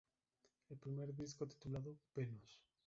[0.71, 2.59] El primer disco titulado "Venus.